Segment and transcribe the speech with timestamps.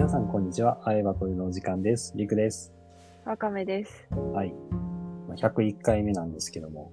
[0.00, 0.80] 皆さん、こんにちは。
[0.86, 2.14] あえばこのお時間です。
[2.16, 2.72] りくです。
[3.26, 4.08] わかめです。
[4.32, 4.54] はい。
[5.28, 6.90] まあ101回目なんですけども、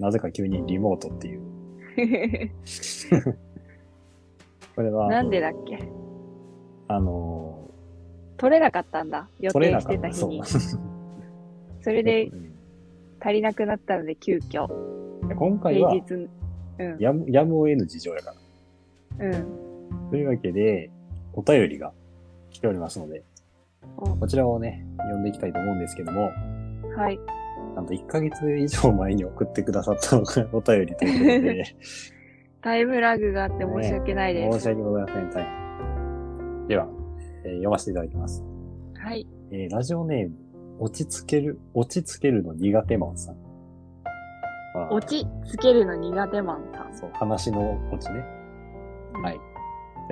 [0.00, 1.42] なぜか急にリモートっていう。
[4.74, 5.78] これは、なんでだっけ？
[6.88, 7.70] あの
[8.36, 9.28] 取れなかったんだ。
[9.38, 10.12] 予ー、取れ定なかった。
[10.12, 10.32] そう。
[10.44, 10.82] してた日に。
[11.82, 12.50] それでうん
[13.20, 14.66] 足りなくなったので急遽、
[15.36, 16.28] 今回は、平日、
[16.80, 18.34] うん、やむ、やむを得ぬ事情やか
[19.20, 19.26] ら。
[19.28, 19.46] うん。
[20.10, 20.90] というわけで、
[21.32, 21.92] お便りが
[22.50, 23.22] 来ておりますので、
[23.96, 26.30] おこちらをね、読んでいきたいと思うんですけども、
[26.96, 27.18] はい。
[27.74, 30.16] なんと1ヶ月以上前に送ってくださった
[30.52, 31.64] お便りということで、
[32.62, 34.58] タイムラグがあって申し訳ないです。
[34.58, 35.30] 申し訳ございません。
[35.30, 36.88] 大変では、
[37.44, 38.44] えー読ませていただきます。
[38.94, 39.26] はい。
[39.50, 40.34] えーラジオネーム、
[40.78, 43.36] 落ち着ける、落ち着けるの苦手マンさん。
[44.74, 46.94] まあ落ちつけるの苦手マンさん。
[46.94, 48.24] そう、話の落ちね。
[49.22, 49.40] はい。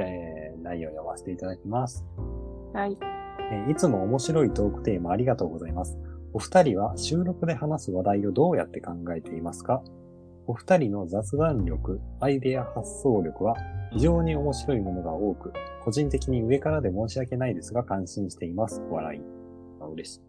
[0.02, 2.04] えー内容を読ませていただきます。
[2.74, 2.96] はい。
[3.51, 5.99] えーいつも面白いトークテーマありがとうございます。
[6.32, 9.82] お二人は収録で話す話題をどうやって考えていますか？
[10.46, 13.55] お二人の雑談力、アイデア発想力は
[13.93, 15.52] 非常に面白いものが多く、
[15.85, 18.83] 個人的に上からで申し訳ないですが感心しています。
[18.90, 19.21] 笑い。
[19.80, 20.21] あ嬉しい。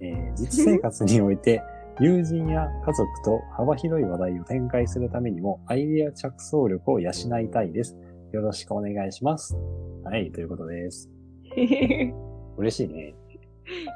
[0.00, 1.62] えー実生活において、
[2.00, 7.96] 友人や家族と幅広い話題を展開するためにも、アイデア着想力を養いたいです。
[8.32, 9.56] よろしくお願いします。
[10.04, 11.10] はい、ということです。
[12.58, 13.14] 嬉しいね。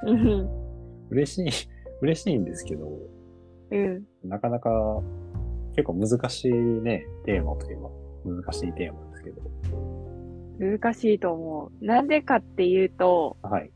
[0.06, 0.48] うん。
[1.10, 1.50] 嬉しい、
[2.00, 2.88] 嬉しいんですけど、
[3.70, 4.04] うん。
[4.24, 5.02] なかなか
[5.76, 7.90] 結構難しいね、テーマといえば
[8.24, 9.42] 難しいテーマですけど。
[10.58, 11.84] 難しいと思う。
[11.84, 13.70] なんでかっていうと、はい。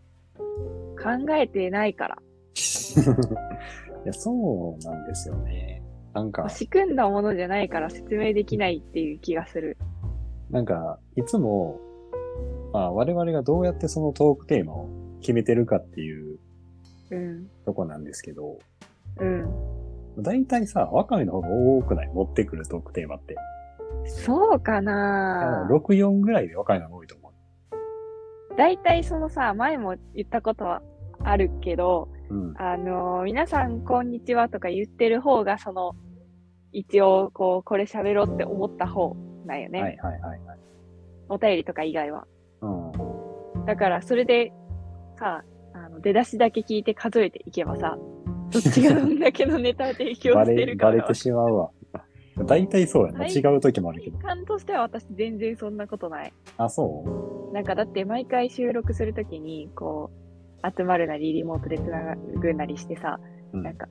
[0.96, 2.16] 考えてないから。
[4.04, 5.82] いや、そうなんですよね。
[6.14, 9.76] なんか、仕組んだものじゃないから説明できないっていう気がする。
[10.50, 11.80] なんか、いつも、
[12.72, 14.88] まあ、我々がどうやってそのトークテーマを
[15.20, 16.38] 決めてるかっていう
[17.10, 17.48] うん。
[17.64, 18.58] とこなんですけど、
[19.20, 20.22] うん。
[20.22, 22.08] 大体さ、ワカメの方が多くない？
[22.08, 23.36] 持ってくるトークテーマって。
[24.06, 27.32] そうかな6、4ぐらいでワカメの方が多いと思
[28.56, 30.82] 大体そのさ、前も言ったことは
[31.22, 32.34] あるけど、う。
[32.34, 32.54] うん。
[32.56, 35.94] あのー皆さんこんにちはとか言ってる方が、その、
[36.72, 39.16] 一応、こう、これ喋ろうって思った方
[39.46, 39.80] なんよね。
[39.82, 40.58] はいはいはいはい。
[41.28, 42.26] お便りとか以外は。
[42.62, 43.64] うん。
[43.66, 44.52] だから、それで、
[45.18, 45.42] さ、
[45.72, 47.98] あの、出だしだけ聞いて数えていけばさ、
[48.52, 51.70] どっちがどんだけのネタを提供バしてレ、るかがバレてしまうわ。
[52.44, 53.20] 大体そうやな。
[53.20, 54.18] はい違う時もあるけど。
[54.18, 56.32] 感としては私全然そんなことない。
[56.58, 57.54] あ、そう？
[57.54, 60.10] なんかだって毎回収録するときに、こ
[60.62, 63.18] う、集まるなり、リモートでつなぐなりしてさ、
[63.52, 63.88] うんなんか、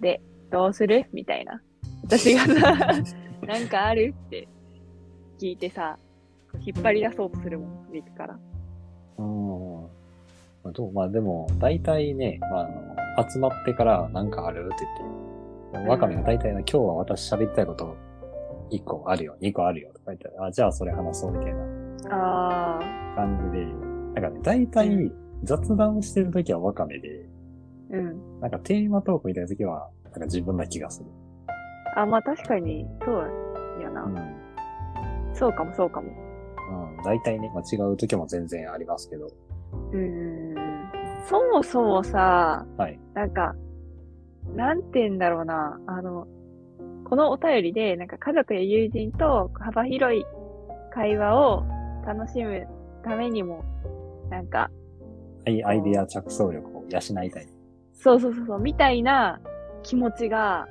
[0.00, 1.06] で、どうする？
[1.12, 1.62] みたいな。
[2.02, 2.76] 私がさ、
[3.46, 4.12] なんかある？
[4.26, 4.48] って
[5.38, 5.98] 聞いてさ、
[6.60, 8.38] 引っ張り出そうとするもん、ビクから。
[9.18, 9.82] うん。
[10.62, 10.92] まあどう？
[10.92, 12.60] まあでも、大体ね、まあ、
[13.18, 14.66] あの、集まってからなんかある？
[14.66, 14.84] って
[15.72, 17.96] 言って、ワカメが大体な、今日は私喋りたいこと
[18.70, 21.60] 1個あるよ、2個あるよとか言ったら、あ、じゃあそれ話そうみたいな
[22.10, 22.78] あ
[23.16, 23.66] 感じで、
[24.20, 25.12] なんかね、大体
[25.42, 28.40] 雑談してる時はワカメで、ー、うん。
[28.40, 31.06] なんかテーマトークみたいな時は、なんか自分な気がする。
[31.96, 33.30] あ、まあ確かに、そう
[33.82, 34.04] やな。
[34.04, 34.43] うん。
[35.34, 36.08] そうかもそうかも。
[36.08, 37.02] うん。
[37.04, 39.26] 大体ね、まあ違う時も全然ありますけど。
[39.26, 40.54] うーん。
[41.26, 42.98] そもそもさ、はい。
[43.14, 43.54] なんか、
[44.54, 46.26] なんて言うんだろうな、あの、
[47.04, 50.24] このお便りで、なんか家族や友人と幅広い
[50.92, 51.64] 会話を
[52.06, 52.66] 楽しむ
[53.02, 53.64] ためにも、
[54.30, 54.70] なんか、
[55.46, 57.46] アイアイデア着想力を養いたい。
[57.92, 59.40] そうそうそうそう、みたいな
[59.82, 60.66] 気持ちが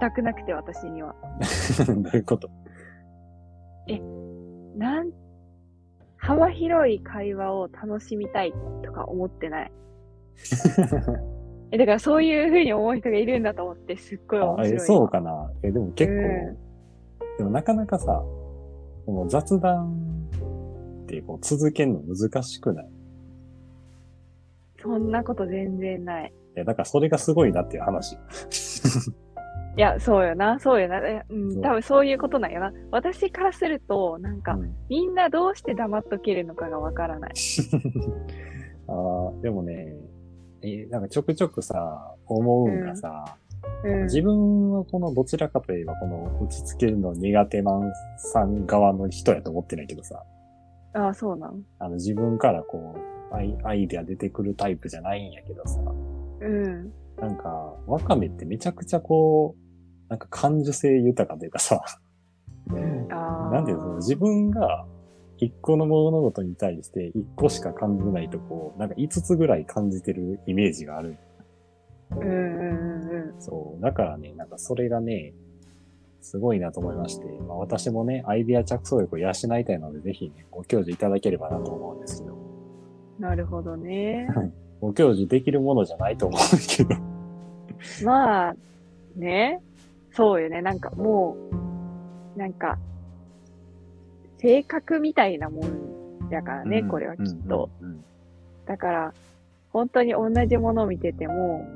[0.00, 1.14] 全くなくて、私には。
[1.86, 2.48] どういうこと？
[4.76, 5.10] なん、
[6.16, 8.52] 幅広い会話を楽しみたい
[8.84, 9.72] とか思ってない？
[11.72, 14.74] え、だからそういう風に思う人がいるんだと思って、すっごい面あ白い。
[14.76, 15.50] えそうかな？
[15.62, 16.58] え、でも結構、う
[17.38, 18.22] でもなかなかさ、
[19.06, 20.28] この雑談
[21.04, 22.88] ってこう続けるの難しくない？
[24.80, 26.32] そんなこと全然ない。
[26.56, 28.16] いや、だからそれがすごいなっていう話。
[29.76, 30.98] いや、そうよな、そうよな。
[30.98, 32.72] えうん、多分そういうことなんよな。
[32.90, 37.32] 私からすると、なんか、うんみんなどうして黙っとけるのかがわからない。
[38.88, 39.94] あーでもね、
[40.62, 43.24] えなんかちょくちょくさ、思うんがさ、
[43.84, 44.02] うん。
[44.04, 50.22] 自分はこのどちらかといえばこの落ち着けるの苦手マンさん側の人やと思ってないけどさ、
[50.94, 51.64] ああ、そうなん。
[51.78, 52.94] あの自分からこ
[53.30, 55.80] う、アイアイデア出てくるタイプじゃないんやけどさ、
[56.40, 56.92] うん。
[57.18, 59.61] なんか、ワカメってめちゃくちゃこう、
[60.12, 61.82] なんか感受性豊かというかさ。
[62.68, 64.84] なんていうの、自分が
[65.38, 71.16] 一個の物事に対して一個しか感じないとこう、なんか五つぐらい感じてるイメージがある。
[72.10, 73.40] うんうんうんうん。
[73.40, 73.82] そう。
[73.82, 75.32] だからね、なんかそれがね、
[76.20, 82.36] すごいなと思いまして、まあ、私もね、アイディア着想力を養いたいので、ぜひね、ご教授いただければなと思うんですけど、
[83.18, 84.28] なるほどね。
[84.82, 87.00] ご教授できるものじゃないと思うんですけど。
[88.04, 88.56] まあ、
[89.16, 89.62] ね。
[90.12, 90.62] そうよね。
[90.62, 91.36] なんかも
[92.36, 92.78] う、なんか、
[94.38, 97.70] 性格みたいなもんやからね、うんこれはきっと。。
[97.80, 98.04] うんうん
[98.64, 99.14] だから、
[99.70, 101.66] 本当に同じものを見てても、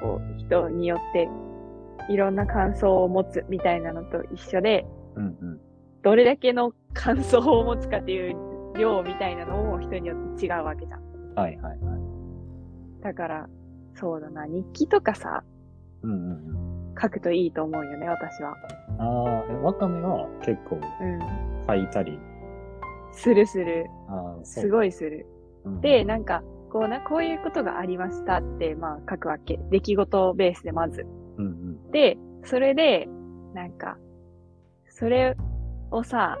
[0.00, 1.28] こう、人によって
[2.08, 5.60] いろんな感想を持つみたいなのと一緒で、うんうん
[6.02, 8.34] どれだけの感想を持つかっていう
[8.78, 11.34] 量みたいなのも人によって違うわけじゃん。
[11.34, 13.02] はいはいはい。
[13.02, 13.48] だから、
[13.94, 15.44] そうだな、日記とかさ、
[16.02, 16.69] うんうんうん。
[17.00, 18.56] 書くといいと思うよね、私は。
[18.98, 21.20] ああ、えわかめは結構うん。
[21.66, 22.18] 書いたり？
[23.12, 23.86] するする。
[24.08, 24.38] あ。
[24.44, 25.26] すごいする。
[25.64, 26.42] うんで、なんか、
[26.72, 29.58] こうな、こういうことがありましたって、まあ書くわけ。
[29.70, 31.06] 出来事ベースでまず。
[31.36, 31.90] うんうん。
[31.90, 33.08] で、それで、
[33.54, 33.98] なんか、
[34.88, 35.36] それ
[35.90, 36.38] をさ、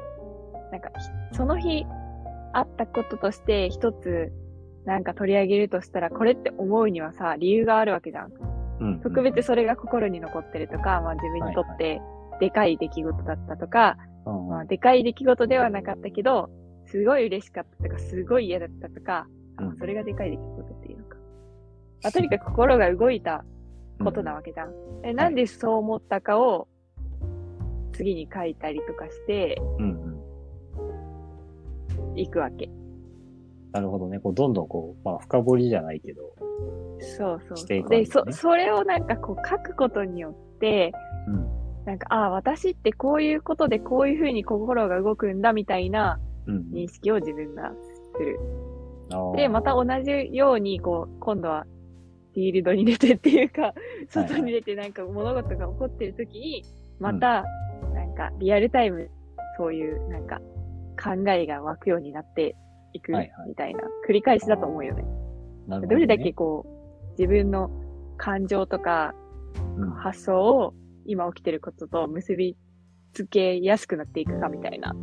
[0.70, 0.90] なんか、
[1.30, 1.84] ひその日
[2.52, 4.32] あったこととして一つ、
[4.84, 8.30] なんか取り上げるとしたら、これって思うにはさ、理由があるわけじゃん。
[8.80, 12.00] うんうん特別それが心に残ってるとか、まあ自分にとって
[12.40, 13.96] でかい出来事だったとか、
[14.26, 16.50] うんうんまあでかい出来事ではなかったけど、
[16.86, 21.16] すごい嬉しかったとか、すごい嫌だったとか、あうんそれがでかい出来事っていうのか。
[22.02, 23.44] まあ、とにかく心が動いた
[24.02, 24.72] ことなわけじゃん。
[25.04, 26.68] えなんでそう思ったかを
[27.92, 30.20] 次に書いたりとかしてうん
[32.08, 32.18] うん。
[32.18, 32.70] いくわけ。
[33.72, 34.18] なるほどね。
[34.18, 36.34] こう、どんどんこう、まあ、深掘りじゃないけど。
[37.00, 37.90] そうそうしていそう。
[37.90, 40.92] で、くわけねそ、それをなんかこう書くことによって、
[41.26, 41.84] うん。
[41.84, 46.70] なんか、ああ、私ってこういうことでこういうふうに心が動くんだみたいなうん。
[46.72, 47.72] 認識を自分が
[48.16, 48.38] する。
[49.12, 51.64] あーで、また同じように、こう、今度は、
[52.32, 53.74] フィールドに出てっていうか、
[54.08, 56.64] 外に出てなんか物事が起こってる時に、
[56.98, 57.44] また、
[57.92, 59.10] なんか、リアルタイム、
[59.56, 60.40] そういう、なんか、
[61.02, 62.54] 考えが湧くようになって
[62.92, 65.04] いく、はいはいみたいな、繰り返しだと思うよね。
[65.76, 67.70] どねどれだけこう、自分の
[68.16, 69.14] 感情とか
[69.76, 70.74] うん発想を
[71.06, 72.56] 今起きてることと結び
[73.12, 75.00] つけやすくなっていくかみたいな、うん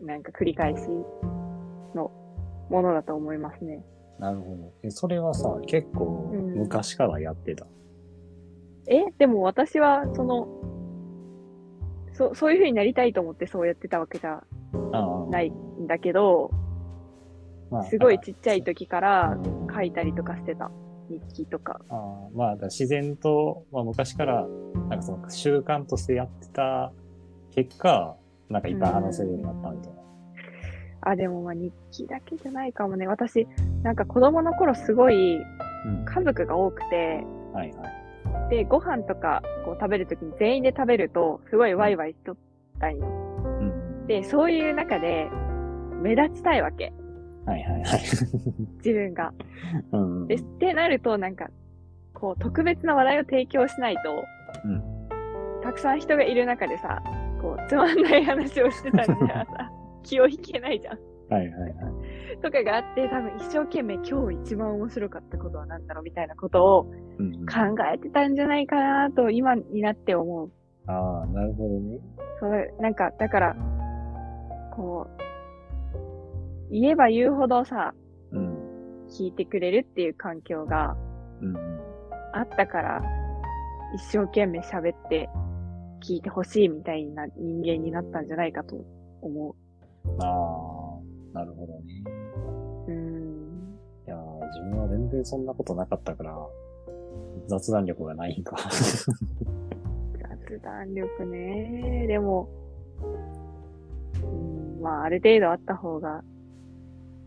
[0.00, 0.82] うんなんか繰り返し
[1.94, 2.10] の
[2.70, 3.82] ものだと思いますね。
[4.18, 4.22] うん。
[4.22, 4.72] なるほど。
[4.82, 7.66] え、それはさ、結構うん昔からやってた？
[8.88, 10.48] え、でも私は、その、
[12.12, 14.44] そ、そういう風になりたいと思ってそうやってたわけじゃ。
[15.30, 16.65] ないんだけど、まあ
[17.88, 20.70] すごいちっちゃい時からうん書いたりとかしてた。
[21.08, 21.80] 日記とか。
[21.88, 24.46] ああまあ、自然と、まあ、昔から、
[24.88, 26.92] なんかその習慣としてやってた
[27.54, 28.16] 結果、
[28.48, 29.98] なんかいっぱい話せるようになったみたいな。
[31.02, 33.06] あ、でもまあ日記だけじゃないかもね。
[33.06, 33.46] 私、
[33.82, 35.38] なんか子供の頃すごいう
[35.88, 36.04] ん。
[36.04, 37.84] 家族が多くて、はいは
[38.48, 38.50] い。
[38.50, 42.36] で、ご飯とかこう食べるときに全員で食べると、すごいワイワイしとっ
[42.80, 43.06] たんよ。
[43.60, 44.06] うん。
[44.06, 45.30] で、そういう中で、
[46.02, 46.92] 目立ちたいわけ。
[47.46, 48.00] はいはいはい。
[48.84, 49.32] 自分が。
[49.92, 50.26] うんうん。
[50.26, 51.48] で、ってなると、なんか、
[52.12, 54.24] こう、特別な話題を提供しないと、
[54.64, 54.96] うん
[55.62, 57.02] たくさん人がいる中でさ、
[57.40, 59.72] こう、つまんない話をしてたんじゃさ、
[60.04, 60.98] 気を引けないじゃん。
[61.28, 62.38] はいはいはい。
[62.40, 66.90] とかがあって、多分一生懸命今日一番面白かったことは何だろうみたいなことを考
[67.92, 70.50] えてたんじゃないかなと、今になって思う。
[70.86, 71.98] ああ、なるほどね。
[72.38, 73.56] それ、なんか、だから、
[74.70, 75.25] こう、
[76.70, 77.94] 言えば言うほどさ、
[78.32, 78.56] うん。
[79.08, 80.96] 聞いてくれるっていう環境が。
[82.32, 83.02] あったから、
[83.94, 85.28] 一生懸命喋って
[86.06, 88.76] 聞いてほしいみたいな人間になったんじゃないかと
[89.22, 89.56] 思
[90.20, 90.98] あ
[91.34, 92.04] あ、なるほどね。
[92.88, 92.92] う。
[92.92, 93.78] ん。
[94.06, 96.36] いやー自分は全然そんなことなかったから、
[97.48, 98.56] 雑談力がないんか。
[98.70, 99.06] 雑
[100.62, 102.06] 談力ね。
[102.06, 102.50] でも、
[104.22, 106.22] うん、まあ、ある程度あった方が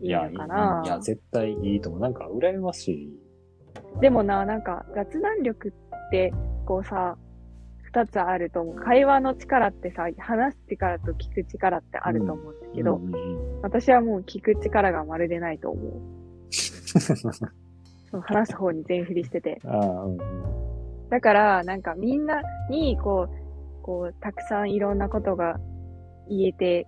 [0.00, 0.82] いいのかな。
[0.84, 2.00] いや、絶対いいと思う。
[2.00, 3.20] なんか、羨ましい。
[4.00, 6.32] でもな、なんか雑談力って、
[6.66, 7.16] こうさ、
[7.82, 8.76] 二つあると思う。
[8.76, 15.92] 会話の力ってさ、話す力と聞く力ってあると思うんだけど、うんうんうん私はもう聞く力がまるでないと思う。
[16.50, 19.60] そ の話す方に全振りしてて。
[19.64, 20.18] うん。
[21.10, 22.40] だから、なんかみんな
[22.70, 25.60] に、こう、こう、たくさんいろんなことが
[26.28, 26.86] 言えて、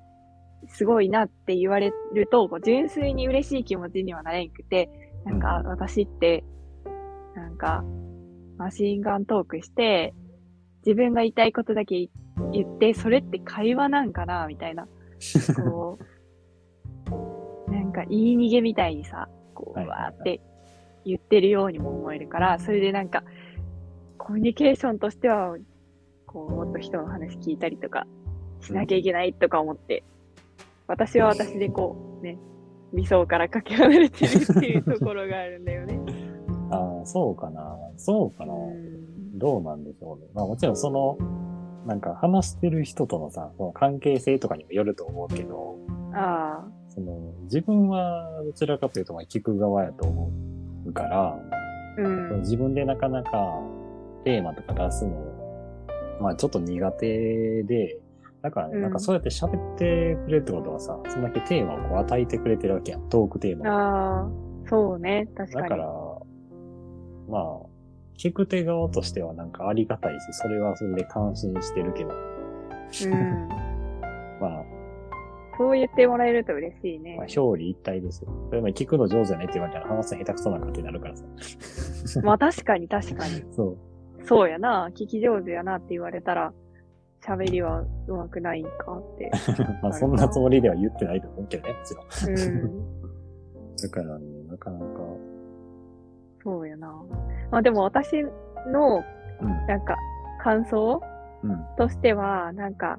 [0.68, 4.88] すごいなって言われると、こう純粋に嬉しい気持ちにはなれんくて、
[5.24, 6.44] なんか、うん私って、
[7.34, 7.84] なんか、
[8.58, 10.14] マシンガントークして、
[10.84, 12.08] 自分が言いたいことだけ
[12.52, 14.86] 言って、それって会話なんかなみたいな。
[15.64, 15.98] こ
[17.68, 20.40] う、 なんか言い逃げみたいにさ、こう、わーって
[21.04, 23.24] 言ってるようにも思えるから、それでなんか、
[24.18, 25.56] コミュニケーションとしては、
[26.26, 28.06] こう、もっと人の話聞いたりとか、
[28.60, 30.04] しなきゃいけないとか思って、
[30.92, 32.38] 私は私でこう、ね、
[32.92, 35.98] 理想からかけ離れてるっていうところがあるんだよね。
[36.70, 37.76] ああ、そうかな。
[37.96, 38.52] そうかな。
[38.52, 39.02] うん
[39.34, 40.26] どうなんでしょうね。
[40.34, 41.18] まあもちろんその、
[41.86, 45.78] なんか話してる人とのさ、その関係性とかにもよると思うけど、
[46.14, 50.30] あその、自分はどちらかというと、まあ聞く側やと思
[50.86, 51.38] うから、あ、
[51.98, 52.40] うん。
[52.40, 53.58] 自分でなかなか
[54.24, 55.12] テーマとか出すの、
[56.20, 57.98] まあちょっと苦手で、
[58.42, 63.08] だからね、うんなんかそうやって喋ってくれるってことはさ、そんだけテーマをこう与えてくれてるわけやん。
[63.08, 63.72] トークテーマを。
[63.72, 64.30] ああ、
[64.68, 65.62] そうね、確かに。
[65.62, 65.86] だから、
[67.28, 67.60] まあ、
[68.18, 73.48] 聞く手側としてはなんかありがたいし、それはそれで感心してるけど、うん。
[74.40, 74.64] まあ、
[75.56, 77.26] そう言ってもらえると嬉しいねまあ、。
[77.26, 78.30] 表裏一体ですよ。
[78.48, 81.24] それも聞くの上手やねって言われたら話すの下手くそな感じになるからさ。
[82.22, 83.44] まあ確かに確かに。
[83.52, 83.78] そう。
[84.24, 86.52] そうやな、聞き上手やなって言われたら、
[87.24, 89.30] 喋りは上手くないんかって。
[89.82, 92.38] まあそんなつもりでは言ってないと思うけどね、もちろん。
[92.38, 93.76] うん。
[93.82, 94.84] だからね、なかなか、
[96.42, 96.88] そうやな。
[97.50, 98.22] まあでも私
[98.66, 99.02] の、
[99.40, 99.96] うん、なんか、
[100.40, 101.00] 感想
[101.44, 102.98] うん、としては、なんか、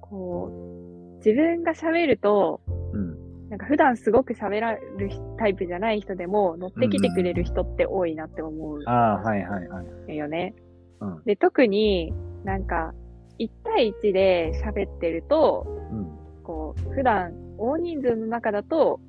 [0.00, 2.60] こう、自分が喋ると、
[2.92, 10.16] うん、なんか普段すごく喋られるタイプじゃない人でも乗ってきてくれる人って多いなって思うああ、はいはいはい。
[10.16, 10.54] よね。
[11.00, 12.94] うん、で、特になんか、
[13.40, 19.00] 1対1で喋ってると、うん、こう、普段大人数の中だと、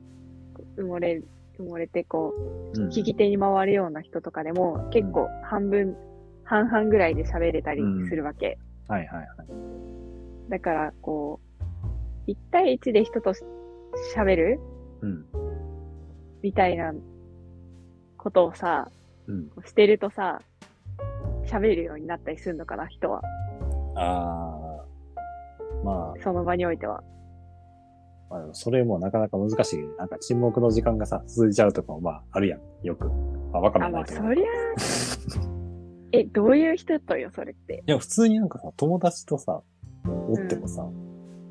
[0.77, 1.21] 埋もれ、
[1.59, 2.33] 埋もれてこ
[2.75, 2.89] う、うん。
[2.89, 5.97] 聞き手に回るような人とかでも、結構半分、
[6.45, 8.57] 半々ぐらいで喋れたりするわけ。
[8.87, 9.27] はいはいはい。
[10.49, 11.41] だから、こ
[12.27, 13.33] う、1対1で人と
[14.15, 14.59] 喋る
[15.01, 15.25] うん、
[16.43, 16.93] みたいな
[18.17, 18.89] ことをさ、
[19.27, 19.49] うん。
[19.65, 20.39] してるとさ、
[21.45, 23.21] 喋るようになったりするのかな、人は。
[23.95, 27.03] ああ、まその場においては。
[28.29, 29.79] あ、まあ、それもなかなか難しい。
[29.97, 32.61] なんか沈黙の時間がさ、続いちゃうとかもまあ、あるやん。
[32.83, 33.07] よく。
[33.51, 34.25] まあ、わかあ、らないと思う。
[34.25, 34.45] まあそりゃ、
[36.13, 37.83] え、どういう人とよ、それって。
[37.87, 39.61] いや、普通になんかさ、友達とさ、
[40.05, 40.83] おってもさ、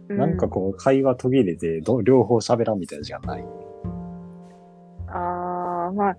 [0.09, 3.45] うなんかこう、会話途切れて、ど両方喋らんみたいな時間ない。
[5.09, 6.17] ああ、まあ、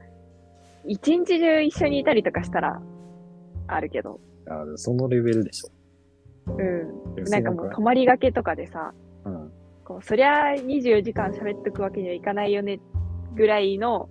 [0.86, 2.82] 一日中一緒にいたりとかしたら、
[3.68, 4.20] あるけど。
[4.48, 5.70] あそのレベルでしょ。
[6.48, 7.16] うん。
[7.16, 8.94] でなんかもう泊まりがけとかでさ、
[9.26, 9.52] うん。
[9.86, 12.80] こう、そりゃ24時間喋っとくわけにはいかないよね、
[13.36, 14.10] ぐらいの、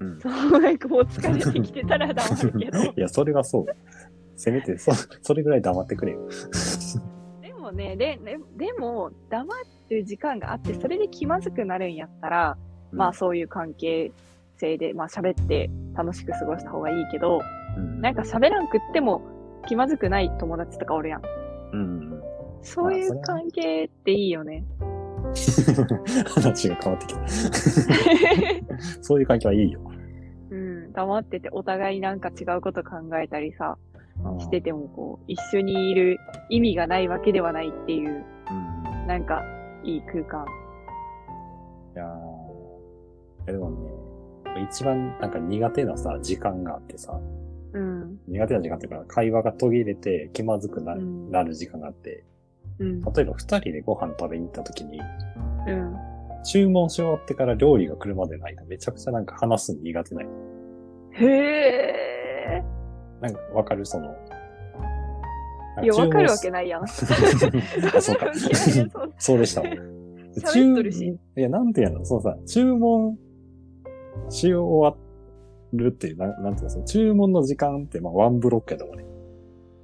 [0.00, 0.20] うん。
[0.20, 2.78] そう、なんかもう疲れてきてたら黙るけど。
[2.96, 3.66] いや、それはそう。
[4.36, 6.20] せめて、そ、それぐらい黙ってくれよ。
[7.42, 9.54] でもね、で、ででも、黙
[9.90, 12.56] る時間があって、それで気まずくなるんやったら、
[12.92, 14.12] まあそういう関係
[14.56, 17.40] 性で、まあ喋って楽しく過ごした方がいいけど、
[17.76, 19.22] うん、なんか喋らんくっても
[19.66, 21.22] 気まずくない友達とかおるやん。
[21.72, 22.22] うん。
[22.62, 24.64] そういう関係っていいよね。
[26.34, 27.28] 話が変わってきた。
[29.02, 29.80] そういう関係はいいよ。
[30.50, 33.76] うん、黙っててお互いなんか違うこと考えたりさ、
[34.24, 36.18] うんしててもこう、一緒にいる
[36.50, 39.06] 意味がないわけではないっていう、うん。
[39.06, 39.44] なんか
[39.84, 40.44] いい空間。
[41.94, 43.76] いやーでもね、
[44.70, 47.20] 一番なんか苦手なさ、時間があってさ、
[47.72, 52.24] うん、苦手な時間っていうか、会話が途切れて気まずくな,、うんなる時間があって、
[52.78, 55.00] うん、例えば二人でご飯食べに行った時に、
[55.66, 55.94] うん。
[56.44, 60.26] 注文し終わってから料理が来るまでの間、めちゃくちゃなんか話すの苦手ない。
[61.12, 62.64] へえ。
[63.20, 64.14] なんかわかるその。
[65.82, 66.68] いや、わかるわけない。
[66.68, 66.82] やん。
[66.84, 68.32] あそうか
[69.18, 69.66] そうでしたわ。
[70.36, 71.18] 喋っとるし。
[71.36, 72.04] いや、なんていうの？
[72.04, 73.16] そのさ、注文
[74.28, 74.96] し終わ
[75.72, 79.04] るっていう、なんなんていうのその注文の時間って、まあ、ワンブロックやと思うね。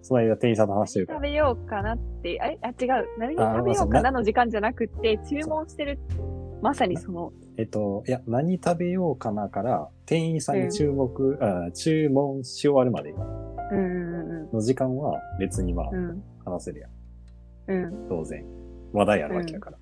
[0.03, 1.23] その間店員さんと話してるから食。
[1.23, 3.07] べようかなって、あれあ、違う。
[3.19, 5.99] 何あ食べようまあかなの時間じゃなくって、注文してる、
[6.61, 15.87] まさにその、えっと、いや、何食べようかなから、店員さんに注目、あ注文し終わるまでうんうんの時間は別にまあ。
[16.45, 16.91] 話せるやん。
[17.69, 18.09] うん。
[18.09, 18.45] 当然。
[18.93, 19.79] 話題あるわけやから。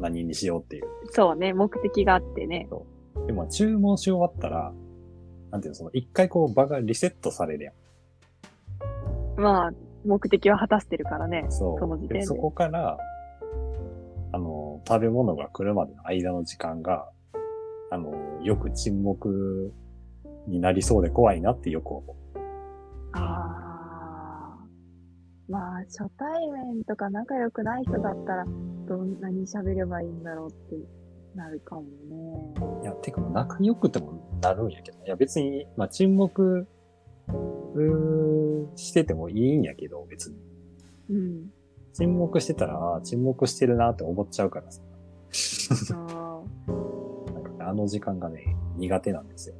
[0.00, 0.84] 何にしようっていう。
[1.10, 2.68] そうね、目的があってね。
[3.26, 4.72] でも注文し終わったら、
[5.54, 9.40] なんていうの、その一回こう場がリセットされるやん。
[9.40, 9.70] まあ、
[10.04, 11.46] 目的は果たしてるからね。
[11.48, 11.78] そう。
[11.78, 12.98] その時点でそこから、
[14.32, 17.08] あの、食べ物が来るまでの間の時間が、
[17.92, 19.72] あの、よく沈黙
[20.48, 22.38] になりそうで怖いなってよく思う。
[23.12, 24.66] ああ。
[25.48, 28.44] まあ、初対面とか仲良くない人だったら、
[28.88, 31.03] どんなに喋ればいいんだろうって
[31.34, 32.54] なるかもね。
[32.82, 34.98] いや、てか、仲良くてもなるんやけど。
[35.04, 36.66] いや、別に、まあ、沈黙、
[37.28, 40.36] うーしててもいいんやけど、別に。
[41.10, 41.50] うん。
[41.92, 44.80] 沈黙してたら、沈黙してるなって思っちゃうからさ。
[45.94, 49.56] ああ、なんかねあの時間がね、苦手なんですよ。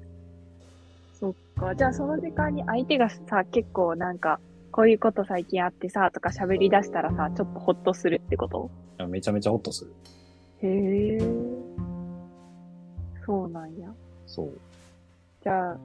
[1.19, 1.75] そっか。
[1.75, 4.41] じゃあその時間に相手がさ、結構なんか、
[4.71, 8.71] こういうこと最近あってさ、とか喋り出したらさ、ちょっとホッとするってこと？
[8.99, 9.93] いやめちゃめちゃホッとする。
[10.63, 11.19] へえ。
[13.25, 13.89] そうなんや。
[14.27, 14.59] そう。
[15.43, 15.79] じゃあ、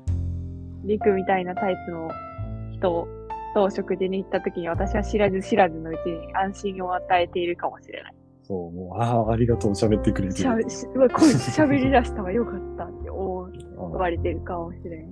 [0.84, 2.10] リクみたいなタイプの
[2.72, 3.08] 人
[3.53, 8.13] と食事に行った時に私は知らず知らずのうちに安心を与えているかもしれない。
[8.43, 10.43] そう、もう、ああ、ありがとう、喋ってくれてる。
[10.43, 13.50] しゃべ、しうわこいつ喋り出したわ、よかったって思
[13.91, 15.08] われてるかもしれん。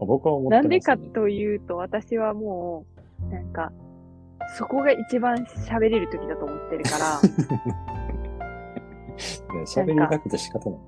[0.00, 0.68] 僕は思ってます、ね。
[0.68, 2.84] なんでかというと、私はも
[3.30, 3.72] う、なんか、
[4.56, 7.20] そこが一番喋れる時だと思ってるから、
[9.54, 10.78] ね喋りたくて仕方ない。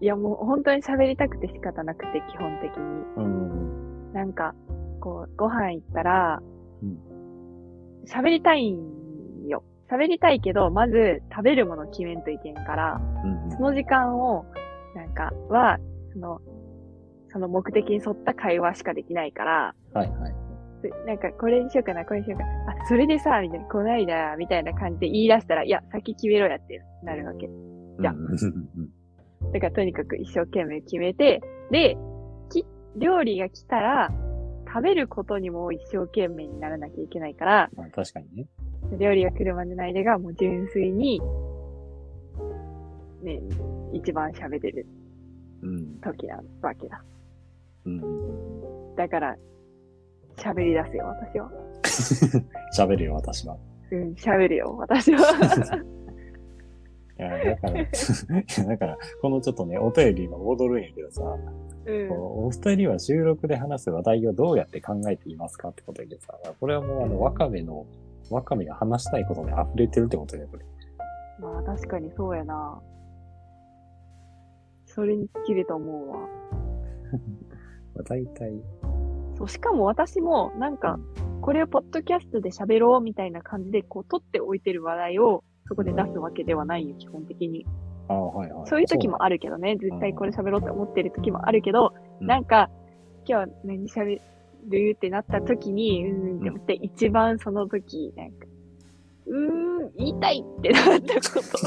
[0.00, 2.82] いやもう本当に喋りたくて仕方なくて、基本的に。
[3.16, 4.12] うん。
[4.12, 4.54] なんか、
[5.00, 6.42] こう、ご飯行ったら
[6.82, 6.98] うん、
[8.06, 9.62] 喋、りたいんよ。
[9.90, 13.50] 喋りたいけど、まず食べるもの決めんといけんから、うん。
[13.52, 14.44] その時間を、
[14.94, 15.78] なんか、は、
[16.12, 16.40] その、
[17.28, 20.34] その目的に沿った会話しかできないから、はいはい。
[20.82, 22.82] でなんか、これにしようかな、これにしようかな。
[22.82, 27.48] あ、それでさ、みたいな、こないだ、みたいな感じで言い出したら、いや、先決めろやってなるわけ。
[28.00, 28.85] じゃうん
[29.56, 31.96] だから、とにかく一生懸命決めて、で、
[32.50, 34.12] き、料理が来たら、
[34.66, 38.46] 食べることにも一生懸命にならなきゃいけないから、まあ確かにね。
[38.98, 41.22] 料理が来るまでの間がもう純粋に、
[43.22, 43.40] ね、
[43.94, 44.86] 一番喋れる
[45.62, 45.98] うん。
[46.00, 47.02] 時なわけだ。
[47.86, 48.94] うん。
[48.94, 49.36] だから、
[50.36, 51.50] 喋り出すよ、私は。
[52.76, 53.56] 喋るよ、私は。
[53.90, 55.20] うん、喋るよ、私は。
[57.18, 57.86] いや、だから、 い
[58.58, 61.22] やだから、このちょっとね、お便り今戻るんやけどさ、
[61.86, 62.08] うん。
[62.08, 67.86] こうお二人は収録で話す話題をどうやって考えていますかってことやけどさ、これはもうあの、ワカメの、
[68.30, 70.64] ワカメが話したいことで溢れてるってことやね、これ。
[71.38, 72.82] まあ確かにそうやな。
[74.84, 76.16] それに尽きると思うわ。
[77.94, 78.52] まあ、大体、
[79.36, 80.98] そう、しかも私もなんか、
[81.40, 87.66] これをポッドキャストで喋ろうみたいな感じで、こう、取っておいてる話題をそこで出すわけではないよ、基本的に。
[88.08, 88.68] ああ、はいはい。
[88.68, 92.70] そういう時もあるけどね、絶対これ喋ろうって思ってる時もあるけど、うんなんか、
[93.28, 94.20] 今日何喋
[94.68, 98.46] るってなった時に、うーんって思って、一番その時、なんか、
[99.26, 101.58] うーん、言いたいってなったこと。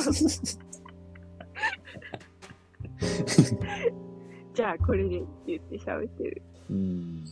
[4.54, 6.42] じゃあ、これでって言って喋ってる。
[6.70, 7.24] うん。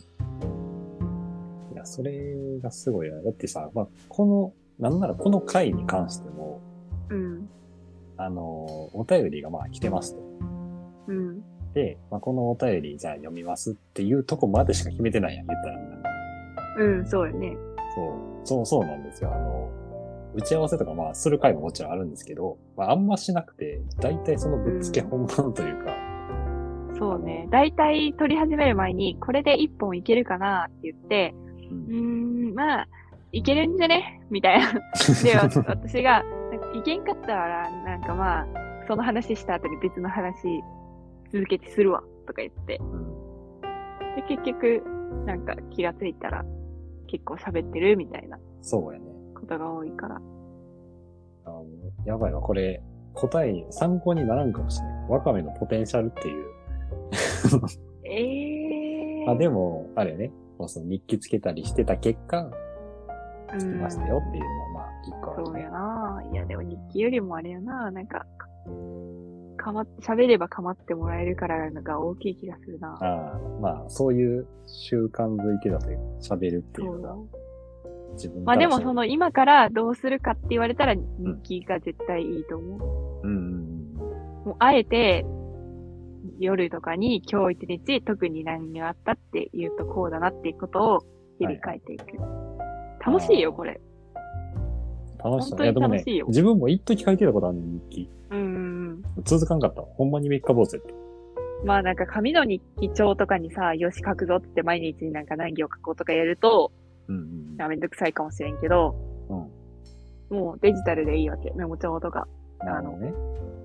[1.72, 3.20] いや、それがすごいな。
[3.22, 6.60] だってさ、まあ、この、なんならこの回に関しても、
[7.10, 7.48] うん。
[8.16, 8.42] あの、
[8.94, 10.20] お便りがまあ来てますと。
[11.08, 11.42] うん。
[11.74, 15.78] で、まあ、このお便りじゃあ読みますっていうとこまでしか決めてないやん、言ったら。
[16.84, 17.56] うん、そうよね。
[17.94, 19.32] そう、そう、そうなんですよ。
[19.34, 19.70] あの、
[20.34, 25.96] 打ち合わせとかまあする回ももちろんあるんですけど、まああんましなくて、だいたいそのぶっつけ本番というか、
[26.98, 27.48] そうね。
[27.50, 31.34] だいたい撮り始める前に、これで一本いけるかなって言って、
[31.70, 32.88] うんうーん、まあ、
[33.32, 34.20] いけるんじゃね？
[34.30, 34.72] みたいな。
[35.24, 38.46] で、わ私が、なんかいけんかったら、なんかまあ、
[38.86, 40.62] その話した後に別の話
[41.32, 42.76] 続けてするわ、とか言って。
[42.80, 43.18] うん
[44.16, 44.82] で、結局、
[45.26, 46.44] なんか気がついたら、
[47.06, 49.04] 結構喋ってるみたいなそうやね。
[49.38, 50.16] ことが多いから。
[50.16, 51.64] あの
[52.04, 52.82] やばいわ、これ、
[53.14, 55.10] 答えに参考にならんかもしれない。
[55.10, 56.46] ワカメのポテンシャルっていう。
[58.04, 59.30] ええー。
[59.30, 62.50] あ、でも、あれね、もうその日記つけたりしてた結果、
[63.56, 65.70] つきましたよっていうのはまあ、一個あるねそうや。
[65.70, 66.22] な。
[66.32, 67.90] いや、でも日記よりもあれやな。
[67.90, 68.26] なんか、
[69.56, 72.96] かかま、喋れば構ってもらえるからが大きい気がするな。
[73.00, 77.16] ああ、まあ、そういう習慣づいてたというか、喋るっていうのが。
[78.14, 81.02] 自分まあでもその今からどうするかって言われたら日
[81.42, 83.26] 記が絶対いいと思う。
[83.26, 83.68] うんうん
[84.44, 85.26] もうあえて
[86.38, 90.98] 夜とかに今日一日特に何があったって言うとこうだなっていうことを
[91.38, 92.04] 日々書いていく。
[93.04, 93.80] 楽しいよ、これ。
[95.24, 95.32] うん。
[95.32, 98.10] 楽しいや、でもね楽しいよ、自分も一時書いてたことあるね、日記。
[98.30, 99.24] うんうんうん。
[99.24, 99.88] 続かんかったわ。
[99.96, 100.98] ほんまに三日坊主やった。
[101.64, 106.72] まあなんか紙の日記帳とかにさ、よし書くぞって毎日になんか何行書こうとかやると、
[107.08, 108.94] うんうんあめんどくさいかもしれんけど、
[110.30, 110.36] うん。
[110.36, 111.50] もうデジタルでいいわけ。
[111.56, 112.28] メモ帳とか、
[112.60, 113.12] なるほどね。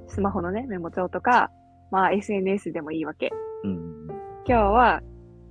[0.08, 1.52] スマホのね、メモ帳とか、
[1.92, 3.32] まあ SNS でもいいわけ。
[3.64, 4.08] うん。
[4.48, 5.02] 今日は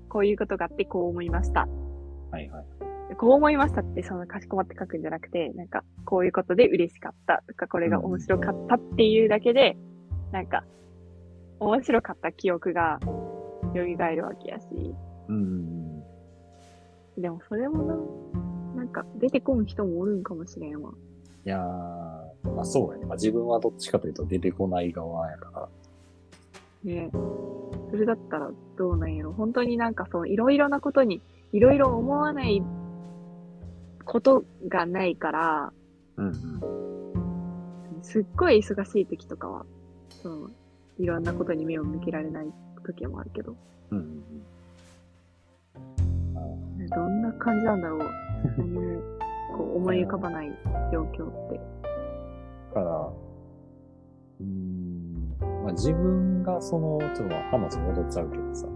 [0.08, 1.68] こういうことがあってこう思いました。
[2.30, 2.64] はいはい。
[3.16, 9.76] こう思いましたって、そのかしこまって書くんじゃなくて、なんか、こういうことで嬉しかったとか、これが面白かったっていうだけで、
[10.30, 10.64] なんか、
[11.60, 12.98] 面白かった記憶が
[13.74, 14.66] 蘇るわけやし、
[15.28, 16.02] うん。
[17.16, 17.82] でもそれも
[18.74, 20.90] な、なんか出てこん人もおるんかもしれんわ。
[21.44, 23.06] いやー、まあそうやね。
[23.06, 25.68] まあ自分はどっちかというと出てこない側やから。
[26.84, 27.10] ね
[27.90, 31.20] それだったらどうなんやろ本当になんかそう、いろいろなことに、
[31.52, 32.62] いろいろ思わない
[34.04, 35.72] ことがないから、
[36.16, 38.02] うんうん。
[38.02, 39.66] すっごい忙しい時とかは、
[40.22, 40.50] その、
[40.98, 42.46] いろんなことに目を向けられない
[42.84, 43.56] 時もあるけど、
[43.90, 44.22] うんうん
[46.94, 48.10] どんな感じなんだろう。
[48.58, 48.80] 何も、
[49.56, 50.50] こう、思い浮かばない
[50.92, 51.60] 状況って。
[52.74, 53.12] だから、
[54.40, 58.66] うーん、まあ自分がその、ちょっと話戻っちゃうけどさ、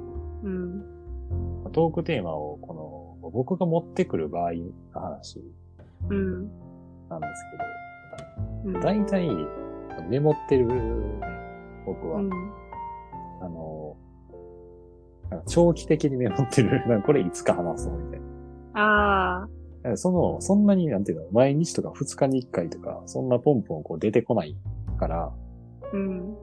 [0.45, 0.85] うん。
[1.73, 2.86] トークテーマをこの、
[3.31, 5.43] 僕が持ってくる場合の話
[6.11, 6.51] うん。
[7.09, 7.45] なんです
[8.65, 8.73] けうん。
[8.75, 9.29] ど、大体
[10.09, 10.75] メモってるね、
[11.85, 12.21] 僕は。
[12.21, 12.31] うん。
[13.41, 13.97] あの、
[15.47, 16.71] 長期的にメモってる。
[16.89, 18.27] なんかこれいつか話そうみたいな。
[18.75, 19.49] あ
[19.85, 24.57] あ、その、そんなになんていうの、毎日とか2日に1回とか、そんなポンポンこう出てこない
[24.99, 25.33] から、
[25.93, 26.37] うん。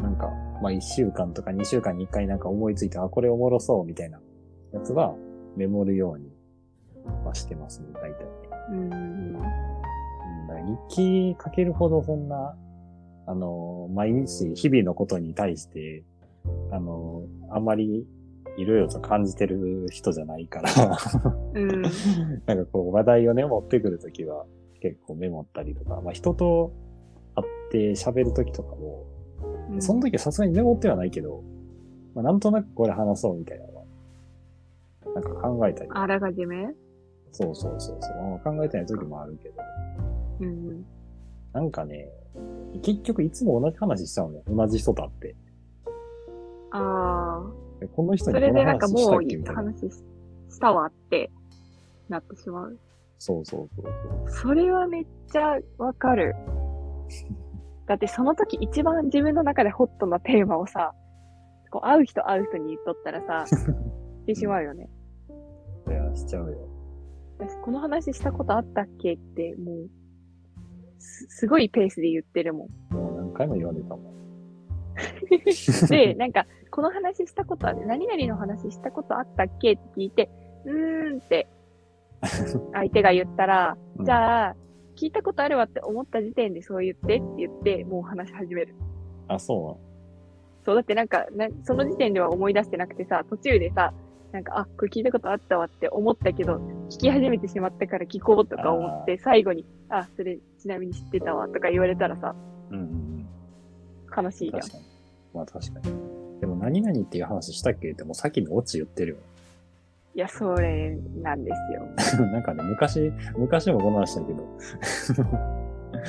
[0.00, 0.30] なんか、
[0.62, 4.20] まあ1週間とか2週間に1回なんか思いついて、あ、これおもろそうみたいな
[4.72, 5.14] やつは
[5.56, 6.32] メモるように
[7.24, 8.26] はしてますね、大体。
[8.70, 9.36] うん。
[10.64, 12.56] 日記書けるほどそんな、
[13.26, 16.04] あの、毎日日々のことに対して、
[16.70, 18.06] あの、あんまり
[18.56, 20.98] いろいろと感じてる人じゃないから、
[21.54, 21.82] うん。
[22.46, 24.44] なんかこう話題をね、持ってくるときは
[24.80, 26.72] 結構メモったりとか、まあ人と
[27.34, 29.04] 会って喋るときとかも、
[29.78, 31.42] その時はさすがにメモってはないけど、
[32.14, 33.81] まあなんとなくこれ話そうみたいなのは、
[35.14, 36.66] なんか考えたり、あらかじめ？
[37.30, 39.54] そうそうそうそう、まあ考えてない時もあるけど、
[40.40, 40.84] うん。
[41.52, 42.08] なんかね、
[42.82, 44.44] 結局いつも同じ話しちゃうのよ。
[44.48, 45.36] 同じ人と会って。
[46.70, 47.50] ああ。
[47.80, 49.62] でこの人そにこのれでなんか話したもうっけみたいな。
[49.62, 50.04] 話し
[50.50, 51.30] したわって
[52.08, 52.78] なってしまう。
[53.18, 53.90] そうそうそうそ
[54.24, 54.30] う。
[54.30, 56.34] それはめっちゃわかる。
[57.86, 60.94] だってその時一番自分の中でホットなテーマをさ、
[61.70, 63.54] こう会う人会う人に言っとったらさ、し
[64.24, 64.88] てしまうよね。
[65.88, 66.68] いや、しちゃうよ。
[67.38, 69.90] 私この話したことあったっけって、もう、
[70.98, 72.94] すすごいペースで言ってるもん。
[72.94, 74.12] もう何回も言われたもん。
[75.88, 80.30] で、なんか、この話したことある、何々の話したことあったっけって聞いて、
[80.64, 81.48] うーんって、
[82.72, 84.56] 相手が言ったら、うんじゃあ、
[84.96, 88.74] 聞いたことあるわって思った時点でそう言ってって言って、もう話し始める。
[89.28, 89.78] あ、そ
[90.64, 93.92] そう、だってなんか、なその時点では思い出してなくてさ、途中でさ、
[94.32, 96.56] なんか、あ、これ聞いたことあったわって思ったけど、
[96.90, 102.34] 聞き始めてしまったから聞こうとか思って、最後に、あ、それちなみに知ってたわとか言われたらさ、
[102.70, 104.72] うなんうんうん悲しいじゃん確。
[104.72, 104.84] かに。
[105.34, 106.40] まあ確かに。
[106.40, 109.16] でも何々っていう話したっけってもう先にオチ言ってるよ。
[110.14, 112.26] いや、それなんですよ。
[112.26, 114.46] なんかね、昔、昔もこの話したけど、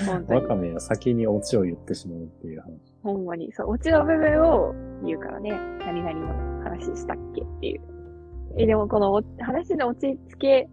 [0.05, 0.41] 本当に。
[0.41, 2.73] ワカメは先にオチを言ってしまうっていう話。
[3.03, 3.51] ほんまに。
[3.53, 4.73] そう、オチの部分を
[5.05, 5.51] 言うからね。
[5.85, 7.92] 何々の話したっけっていう。
[8.57, 10.69] え、でもこのお話のオチつけ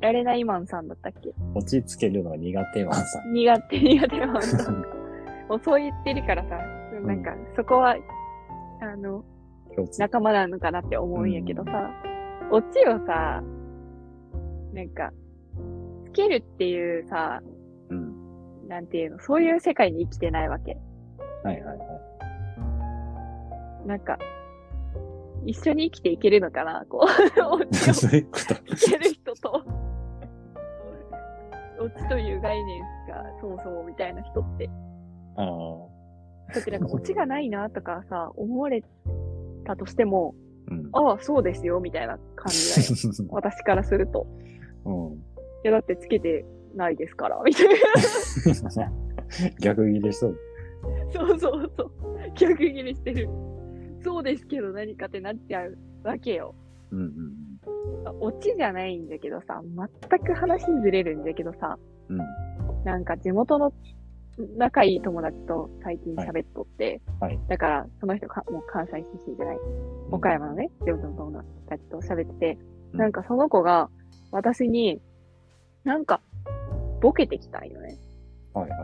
[0.00, 1.34] られないマンさんだったっけ？
[1.54, 3.22] オチつけるのが苦手はさ。
[3.32, 4.74] 苦手、苦手マンさん。
[5.48, 6.58] もうそう言ってるからさ、
[7.02, 7.96] なんか、そこは、
[8.80, 9.24] あの。
[9.98, 11.90] 仲間なのかなって思うんやけどさ、
[12.52, 13.42] オチをさ、
[14.72, 15.12] なんか、
[16.06, 17.42] つけるっていうさ、
[17.90, 18.68] うん。
[18.68, 20.78] なんていうの、そういう世界に生きてないわけ。
[21.42, 21.84] はいはいは
[23.84, 23.88] い。
[23.88, 24.16] なんか、
[25.46, 26.84] 一緒に生きていけるのかな？
[26.88, 28.76] こう、 そういうこと。
[28.76, 29.62] つける人と、
[31.80, 34.70] オチという概念がそもそもみたいな人って。
[35.36, 36.54] ああ。
[36.54, 38.82] だってなんかオチがないなとかさ、思われ
[39.64, 40.34] たとしても、
[40.70, 40.88] うん。
[40.92, 43.28] ああ、そうですよ、みたいな感じだよ。
[43.30, 44.26] 私からすると。
[44.84, 45.12] うん。
[45.14, 45.18] い
[45.64, 47.74] や、だってつけてないですから、みたいな。
[49.60, 50.38] 逆切れしそう。
[51.10, 51.90] そうそうそう。
[52.34, 53.28] 逆切れしてる。
[54.04, 56.54] そうですけど何かってなっちゃうわけよ。
[56.92, 57.34] うんうん
[58.20, 62.18] オチじゃないんだけどさ、全く話ずれるんだけどさ、うん。
[62.84, 63.72] なんか地元の
[64.58, 69.58] 仲いい友達と最近喋っとって、はいだからその人かもう関西出身じゃない、
[70.10, 72.58] 岡山のね、地元の友達と喋ってて、
[72.92, 73.88] うんなんかその子が
[74.30, 75.00] 私に、
[75.84, 76.20] なんか
[77.00, 77.96] ボケてきたんよね。
[78.52, 78.76] はいは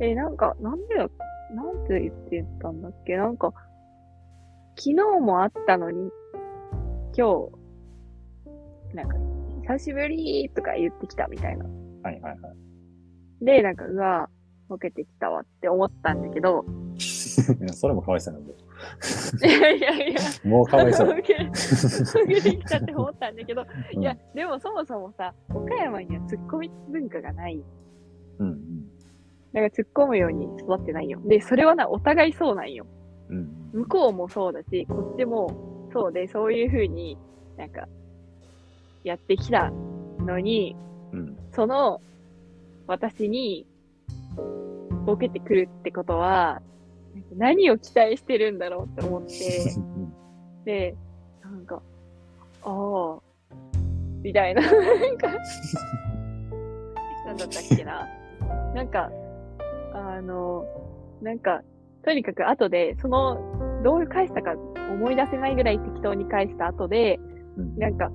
[0.00, 0.04] い。
[0.10, 1.10] え、なんか、なんでよ、
[1.54, 3.16] なんて言ってたんだっけ？
[3.16, 3.52] なんか、
[4.82, 6.10] 昨日もあったのに、
[7.14, 7.50] 今
[8.92, 9.14] 日、なんか、
[9.76, 11.66] 久しぶりとか言ってきたみたいな。
[12.02, 12.48] はいはいは
[13.42, 13.44] い。
[13.44, 14.30] で、なんか、うわ、
[14.70, 16.64] ボケてきたわって思ったんだけど、
[16.96, 16.98] い
[17.62, 18.56] やそれもかわいそうなんだよ。
[19.44, 21.22] いやいやいや、もうかわいそうボ。
[21.22, 21.34] ケ、
[22.40, 27.62] てきたって思ったんだけど、いや、でもそもそもさ、岡山にはツッコミ文化がない。
[28.38, 28.90] うん、うん
[29.52, 31.20] だから突っ込むように育ってないよ。
[31.26, 32.86] で、それはな、お互いそうなんよ。
[33.30, 33.36] うん。
[33.72, 33.80] うん。
[33.80, 37.18] 向こうもそうだし、こっちもそうで、そういう風に
[37.56, 37.86] なんか、
[39.04, 39.70] やってきた
[40.18, 40.76] のに、
[41.12, 41.36] うん。
[41.54, 42.00] その、
[42.86, 43.66] 私に、
[45.04, 46.62] ボケてくるってことは、
[47.36, 49.74] 何を期待してるんだろうって思って、
[50.64, 50.96] で、
[51.42, 51.82] なんか、
[52.62, 53.18] ああ、
[54.22, 55.28] みたいな、なんか、
[57.26, 58.08] なんだったっけな。
[58.74, 59.10] なんか、
[59.92, 60.64] あの、
[61.20, 61.62] なんか、
[62.04, 67.18] とにかく後で、その、どう返したか思い出せないぐらい適当に返した後で、
[67.56, 68.10] うんなんか、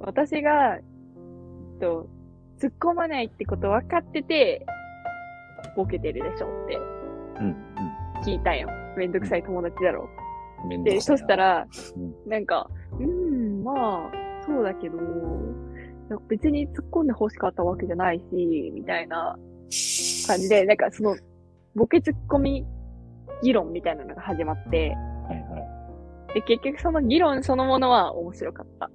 [0.00, 2.08] 私が、えっと、
[2.60, 4.64] 突っ込まないってこと分かってて、
[5.76, 6.76] ボケてるでしょって
[7.40, 7.56] うん。
[8.24, 8.68] 聞いたんよ。
[8.96, 10.08] めんどくさい友達だろ。
[10.62, 10.68] うん。
[10.68, 14.98] めんどで、くさいなそした、らうん、なんか、うーん、まあ、そうだけど、
[16.28, 19.36] 別に突っ込んで欲しかったわけじゃないし、みたいな
[20.26, 21.16] 感じで、なんかその、
[21.74, 22.66] ボケ突っ込み
[23.42, 24.94] 議論みたいなのが始まって、
[25.28, 25.58] はいは
[26.30, 26.34] い。
[26.34, 28.90] で、結局その議論そのものは面白かった。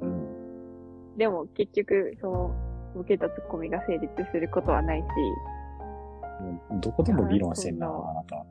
[0.00, 1.16] うん。
[1.16, 2.54] でも結局、その、
[2.94, 5.04] ボケと突っ込みが成立することはないし、
[6.80, 8.44] どこでも議論してんな、あなた。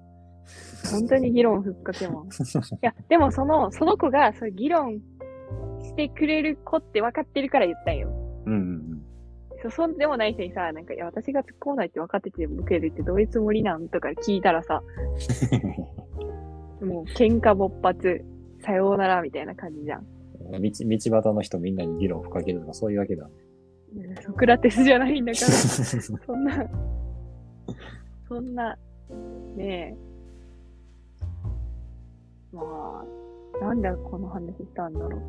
[0.92, 2.28] 本当に議論ふっかけもん。
[2.28, 2.30] い
[2.82, 5.00] や、でもその、その子が、そういう議論
[5.82, 8.10] してくれる子って分かってるから言ったんよ。
[8.46, 8.89] うんうん
[9.68, 14.82] そう、でもない人にさ、なんか、いや、私が突っ込まないって分かっててボケるってどういうつもりなんとか聞いたらさ、
[16.82, 18.24] もう喧嘩勃発、
[18.62, 20.06] さようならみたいな感じじゃん。
[20.54, 20.62] うん。
[20.62, 23.30] 道、道端の人みんなに議論をかけるとかそういうわけだ。
[24.22, 26.70] ソクラテスじゃないんだから、 そんな、
[28.28, 28.78] そんな、
[29.58, 29.98] ね
[32.54, 32.56] え。
[32.56, 33.04] ま
[33.62, 35.22] あ、なんでこの話したんだろう。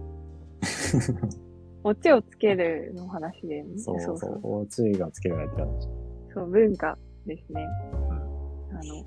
[1.84, 4.66] オチをつけるの話で、ね、そうそそううそう。
[4.68, 5.88] 注意がつけられてる話。
[6.34, 7.66] そう、文化ですね。
[8.72, 9.04] あの、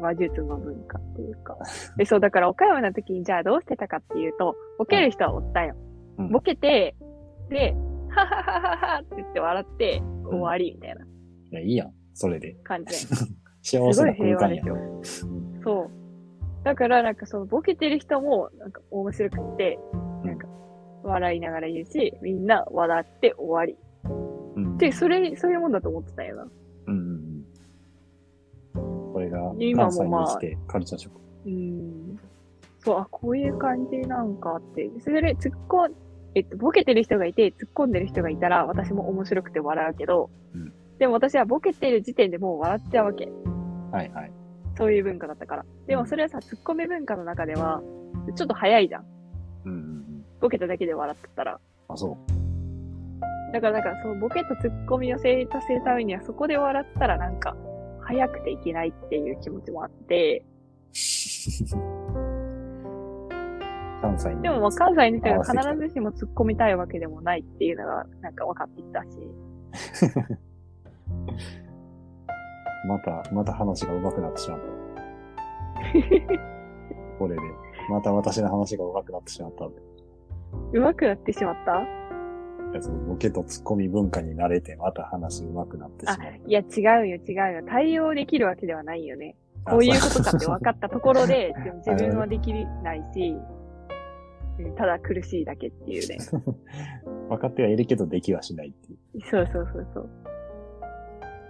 [0.00, 1.56] 話術の文化っていうか。
[1.96, 5.74] で、そう、だから岡山の時にじゃあどうしてたかっていうと、ボケる人はおったよ。
[6.18, 6.96] うんボケて、
[7.50, 7.74] で、
[8.08, 11.08] はははははって言って笑って終わりみたいない
[11.52, 11.92] や、いいやん。
[12.14, 12.54] それで。
[12.64, 13.14] 感じで。
[13.62, 15.32] 幸せなすごい平空間や和ですよ。
[15.62, 15.90] そう。
[16.64, 19.78] だからなんかそのボケてる人もなんか面白くって、
[21.06, 23.76] 笑いながら言うし、みんな笑って終わり。
[24.56, 24.78] うん。
[24.78, 26.48] で、それ、そういうもんだと思ってたよな。
[26.86, 27.44] うん。
[28.74, 31.20] これが今も関西にまあカルチャーショック。
[31.46, 32.20] うん。
[32.78, 34.90] そう、あ、こういう感じなんかって。
[35.00, 35.94] それで突っ込ん、
[36.34, 43.28] えっと、ボケてる人がいて、突っ込んでる人がいたら、私も面白くて笑うけど、うんでも私はボケてる時点でもう笑っちゃうわけ。
[43.92, 44.32] はいはい。
[44.76, 45.64] そういう文化だったから。
[45.86, 47.82] でもそれはさ、突っ込み文化の中では、
[48.34, 49.04] ちょっと早いじゃん
[49.66, 50.05] うん。
[50.40, 51.60] ボケただけで笑ってたら。
[51.88, 52.16] あ、そう。
[53.52, 57.56] だからなんか、そのボケと突っ込みを成立させるためには、そこで笑ったらなんか、
[58.00, 60.44] 早くていけないっていう気持ちもあって、
[64.00, 64.42] 関西に。
[64.42, 69.08] でもまあ関西の人が合わせてきた必ずしも突っ込みたいわけでもないっていうのがなんか分かってきたし。
[72.86, 74.66] また、また話が上手くなってしまった。
[77.18, 77.42] これで。
[77.90, 79.85] また私の話が上手くなってしまったんで。
[80.72, 81.82] 上手くなってしまった？
[82.72, 86.28] いやそのボケとツッコミ文化に慣れて、また話上手くなってしまう。
[86.46, 87.62] いや違うよ違うよ。
[87.68, 89.36] 対応できるわけではないよね。
[89.64, 93.56] こういうことかって分かったところで、でも自分はできないし、うん
[94.74, 96.16] ただ苦しいだけっていうね。
[97.28, 99.20] 分かってはいるけど、できはしないっていう。
[99.30, 100.08] そうそうそうそう。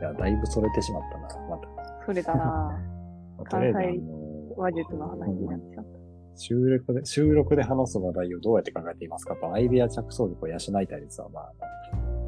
[0.00, 1.68] いや、だいぶそれてしまったな、また。
[2.04, 2.44] それだな
[3.38, 5.95] まあとりあえず、あ関西の話術の話になってしまった。
[6.36, 9.34] 収録で、収録で話す話題をどうやって考えていますか？
[9.36, 11.06] と、アイデア着想力を養いたいで。
[11.32, 11.52] まあ、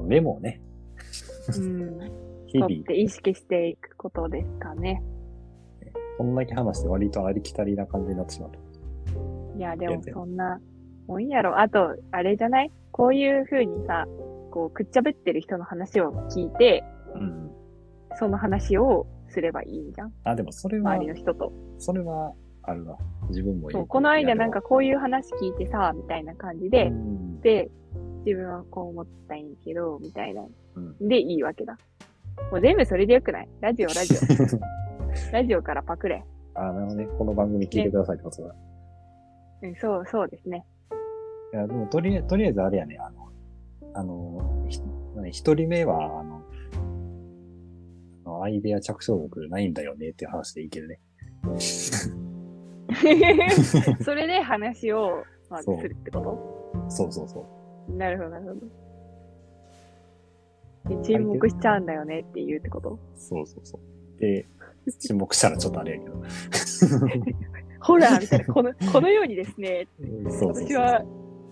[0.03, 0.61] メモをね、
[1.57, 1.99] うん。
[2.47, 5.03] 日々とっ、て意識していくことですかね。
[6.17, 8.59] こんだけ話して割とありきたりな感じになってしまった。
[9.59, 10.61] いや、でもそんな、
[11.07, 11.61] もんやろ。
[11.61, 12.73] あと、あれじゃない？
[12.91, 14.07] こういう風にさ、
[14.51, 16.83] こう、くっちゃべってる人の話を聞いて、
[17.15, 17.51] うん。
[18.19, 21.53] その話をすればいいんじゃんあ、でもそれは周り、の人と。
[21.79, 22.33] それは
[22.69, 22.97] あるな。
[23.29, 27.71] 自分もそう、この間なんかこういう話聞いてさ、みたいな感じでう、んで、
[28.25, 30.43] 自分はこう思ったんやけど、みたいな。
[30.77, 31.77] うんで、いいわけだ。
[32.51, 33.49] もう全部それでよくない？
[33.61, 34.19] ラジオ、ラジオ。
[35.33, 36.25] ラジオからパクれ。
[36.55, 37.09] あ、なるほどね。
[37.19, 38.55] この番組聞いてくださいってことだ。
[39.63, 40.65] うん、そう、そうですね。
[41.53, 43.29] いや、でもとりあえず、とりあえずあれやね、あの、
[43.95, 44.67] あの、
[45.31, 46.43] 一人目は、あの、
[48.25, 51.01] あのアイデア着想力ないんだよねっていう話でいけるね。
[54.05, 57.93] それで話を、まあ、すそうるってこそうそうそう。
[57.93, 58.61] となるほど、なるほど。
[60.97, 62.99] で沈黙しちゃうんだよねって言うってこと？
[63.17, 64.21] そうそうそう。
[64.21, 64.47] で、
[64.99, 66.23] 沈黙したらちょっとあれやけど。
[67.81, 69.87] ほらみたいな、この、このようにですね、
[70.29, 71.05] そうそう私は、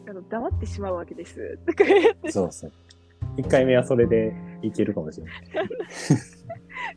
[0.09, 1.59] あの、黙ってしまうわけです。
[1.66, 2.52] とか言って、そう。
[2.52, 2.72] そうそう。
[3.37, 5.35] 一回目はそれでいけるかもしれない。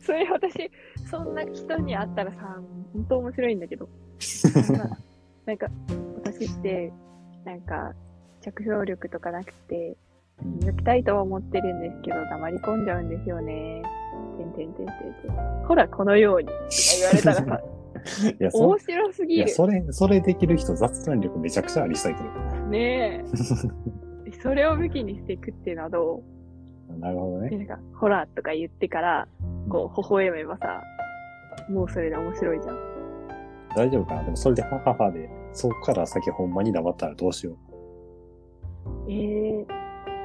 [0.00, 0.70] それ私、
[1.10, 2.60] そんな人に会ったらさ、
[2.92, 3.88] 本当面白いんだけど。
[4.76, 4.98] な
[5.46, 5.68] なんか、
[6.24, 6.92] 私って、
[7.44, 7.94] なんか、
[8.40, 10.10] 着想力とかなくて、うん
[10.60, 13.82] 抜きたいとは思ってるんですけど、黙り込んじゃうんですよね。
[14.38, 15.66] てんてんてんてんてん。
[15.66, 16.46] ほら、このように。
[16.46, 16.58] とか
[16.98, 17.62] 言われたらさ、
[18.40, 19.54] いや、そ面白すいや、ぎる。
[19.54, 22.66] それ、それできる人雑談力めちゃくちゃありそうやけど。
[22.68, 24.32] ねえ。
[24.42, 26.22] それを武器にしていくっていうのはど
[26.98, 27.50] なるほどね。
[27.52, 29.28] うなんか、ほら、とか言ってから、
[29.68, 30.82] こう、微笑めばさ、
[31.68, 32.89] もうそれで面白いじゃん。
[33.76, 34.24] 大丈夫かな？
[34.24, 37.56] でもそれでハハハで、そこから先ほんまに黙ったらどうしよ
[39.08, 39.66] ええ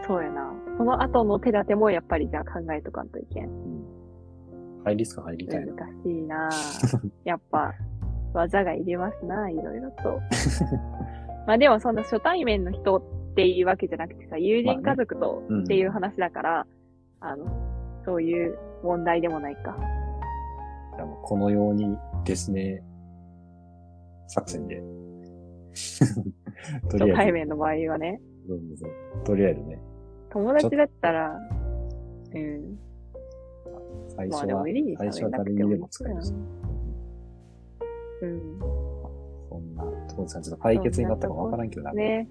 [0.08, 0.54] そうやな。
[0.78, 3.46] その後の手立てもやっぱりじゃあ考えとかんといけん。
[3.46, 3.50] う。
[3.50, 4.84] うん。
[4.84, 5.74] 入りっすか入りたいな。
[5.74, 6.50] 難しいな
[7.26, 7.74] やっぱ、
[8.34, 10.20] 技がいりますな、いろいろと。
[11.48, 13.02] まあでもそんな初対面の人っ
[13.36, 16.68] ていうわけじゃなくてさ、友人まあね家族とうんっていう話だから、
[17.22, 17.46] あの、
[18.06, 19.76] そういう問題でもないか。
[21.24, 22.84] このようにですね、
[24.28, 24.82] 作戦で。
[26.90, 28.22] と初りあえず、対面の場合はね。
[28.48, 29.80] そうそうそうとりあえずね、
[30.30, 31.40] 友達だったら、
[32.34, 32.78] うん。
[34.16, 36.34] 最初はまあでも無、理に最初は誰にでも使えるし、
[38.22, 38.60] うん。
[39.50, 41.94] そんなところさん、ちょっと解決になったかわからんけどな。
[41.94, 42.28] ね。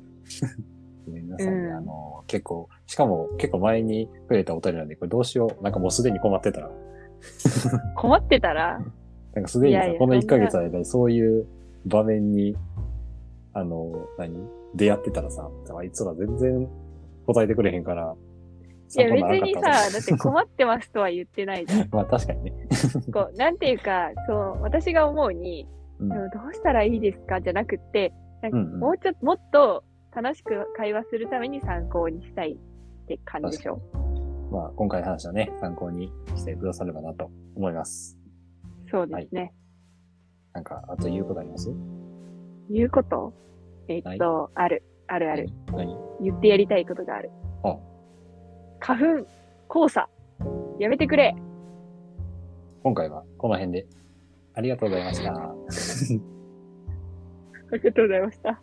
[1.07, 1.53] ごめんなさいね。
[1.53, 5.63] うんあの、結構、しかも結構前にくれたお便りなんで、これどうしよう。
[5.63, 6.71] なんかもうすでに困ってたら。
[7.97, 8.81] 困ってたら、
[9.35, 11.47] なんかすでにこの1ヶ月の間にそういう
[11.87, 12.57] 場面に、
[13.53, 14.37] あの、何？
[14.75, 16.69] 出会ってたらさ、あいつら全然
[17.27, 18.15] 答えてくれへんから、
[18.97, 21.89] いや別にさ、だって困ってますとは言ってないじゃん。
[21.95, 22.53] まあ確かにね。
[23.13, 25.69] こう、なんていうか、そう、私が思うに、
[26.01, 26.15] うんど
[26.51, 33.81] うしたらいいですかじゃなくって、なんかうんうんもうちょっと、もっと楽しく会話するために参考にしたいって感じでしょ？
[34.51, 38.19] まあ今回の話はね、参考にしてくださればなと思います。
[38.91, 39.53] そうですね。
[40.55, 41.71] なんか、あと言うことあります？
[42.71, 43.33] 言うこと？
[43.89, 45.49] えっと、ある、あるある。
[45.73, 47.31] 何言ってやりたいことがある。
[47.65, 47.77] あ
[48.81, 49.27] 花粉、
[49.87, 50.09] 黄砂、
[50.79, 51.35] やめてくれ。
[52.83, 53.87] 今回はこの辺で。
[54.55, 55.33] ありがとうございました。
[55.35, 55.55] あ
[57.73, 58.63] りがとうございました。